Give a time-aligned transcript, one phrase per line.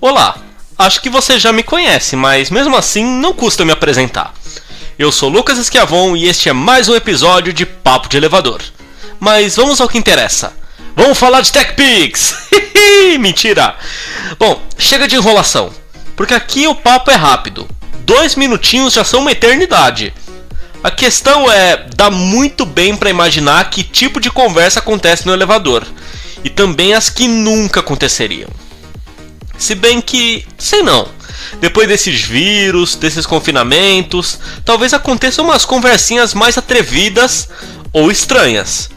[0.00, 0.36] Olá,
[0.76, 4.34] acho que você já me conhece, mas mesmo assim não custa me apresentar.
[4.98, 8.60] Eu sou Lucas Esquiavon e este é mais um episódio de Papo de Elevador.
[9.20, 10.52] Mas vamos ao que interessa.
[10.96, 12.48] Vamos falar de TechPix!
[13.20, 13.76] Mentira!
[14.40, 15.72] Bom, chega de enrolação,
[16.18, 17.68] porque aqui o papo é rápido.
[18.00, 20.12] Dois minutinhos já são uma eternidade.
[20.82, 25.86] A questão é, dá muito bem para imaginar que tipo de conversa acontece no elevador,
[26.42, 28.50] e também as que nunca aconteceriam.
[29.56, 31.08] Se bem que, sei não.
[31.60, 37.48] Depois desses vírus, desses confinamentos, talvez aconteçam umas conversinhas mais atrevidas
[37.92, 38.90] ou estranhas.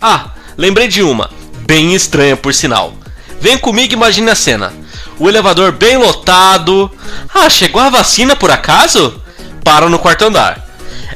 [0.00, 1.30] Ah, lembrei de uma,
[1.66, 2.94] bem estranha por sinal.
[3.40, 4.72] Vem comigo e imagine a cena.
[5.20, 6.90] O elevador bem lotado.
[7.32, 9.22] Ah, chegou a vacina por acaso?
[9.62, 10.66] Para no quarto andar.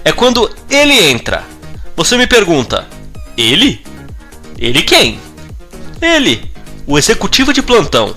[0.04, 1.42] É quando ele entra.
[1.96, 2.86] Você me pergunta:
[3.36, 3.84] Ele?
[4.56, 5.18] Ele quem?
[6.00, 6.52] Ele,
[6.86, 8.14] o executivo de plantão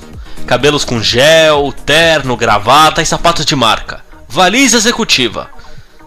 [0.47, 4.01] cabelos com gel, terno, gravata e sapatos de marca.
[4.29, 5.49] Valisa executiva.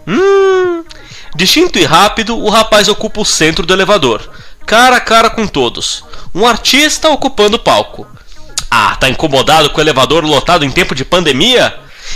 [0.08, 0.82] Hum.
[1.36, 4.28] Distinto e rápido, o rapaz ocupa o centro do elevador,
[4.66, 6.02] cara a cara com todos.
[6.34, 8.06] Um artista ocupando o palco.
[8.70, 11.74] Ah, tá incomodado com o elevador lotado em tempo de pandemia?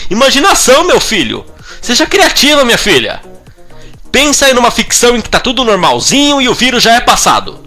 [0.09, 1.45] Imaginação, meu filho!
[1.83, 3.21] Seja criativa, minha filha!
[4.13, 7.65] Pensa aí numa ficção em que tá tudo normalzinho e o vírus já é passado.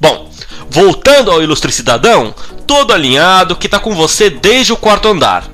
[0.00, 0.30] Bom,
[0.70, 2.32] voltando ao ilustre cidadão,
[2.66, 5.44] todo alinhado que está com você desde o quarto andar.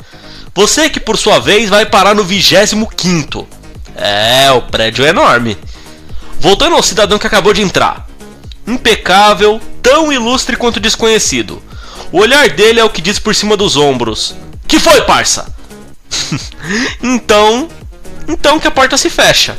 [0.55, 3.49] Você que por sua vez vai parar no 25.
[3.97, 5.57] É, o prédio é enorme.
[6.39, 8.07] Voltando ao cidadão que acabou de entrar.
[8.67, 11.63] Impecável, tão ilustre quanto desconhecido.
[12.13, 14.35] O olhar dele é o que diz por cima dos ombros.
[14.67, 15.53] Que foi, parça?
[17.03, 17.69] então,
[18.29, 19.57] então que a porta se fecha.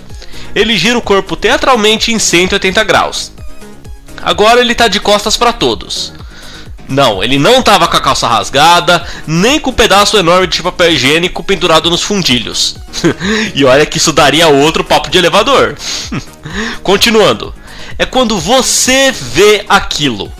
[0.56, 3.32] Ele gira o corpo teatralmente em 180 graus.
[4.22, 6.14] Agora ele está de costas para todos.
[6.88, 10.64] Não, ele não estava com a calça rasgada, nem com o um pedaço enorme de
[10.64, 12.78] papel higiênico pendurado nos fundilhos.
[13.54, 15.76] e olha que isso daria outro papo de elevador.
[16.82, 17.54] Continuando.
[18.00, 20.32] É quando você vê aquilo.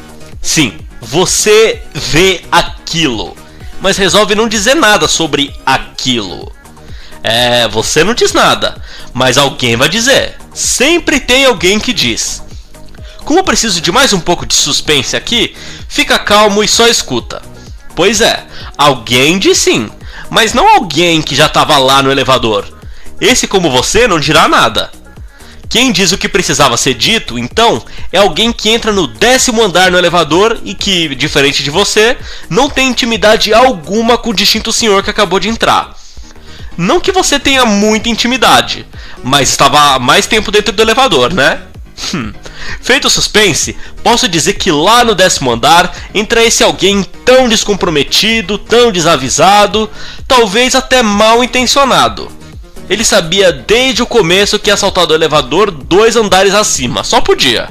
[0.42, 0.78] Sim,
[1.10, 3.36] você vê aquilo.
[3.80, 6.52] Mas resolve não dizer nada sobre aquilo.
[7.24, 8.82] É, você não diz nada,
[9.14, 10.36] mas alguém vai dizer.
[10.54, 12.44] Sempre tem alguém que diz.
[13.24, 15.56] Como preciso de mais um pouco de suspense aqui,
[15.88, 17.42] fica calmo e só escuta.
[17.96, 18.46] Pois é,
[18.78, 19.90] alguém diz sim,
[20.30, 22.66] mas não alguém que já estava lá no elevador.
[23.20, 24.92] Esse, como você, não dirá nada.
[25.70, 29.92] Quem diz o que precisava ser dito, então, é alguém que entra no décimo andar
[29.92, 32.18] no elevador e que, diferente de você,
[32.50, 35.96] não tem intimidade alguma com o distinto senhor que acabou de entrar.
[36.78, 38.86] Não que você tenha muita intimidade,
[39.24, 41.62] mas estava mais tempo dentro do elevador, né?
[42.14, 42.32] Hum.
[42.82, 48.58] Feito o suspense, posso dizer que lá no décimo andar entra esse alguém tão descomprometido,
[48.58, 49.90] tão desavisado,
[50.28, 52.37] talvez até mal intencionado.
[52.90, 57.70] Ele sabia desde o começo que ia saltar do elevador dois andares acima, só podia.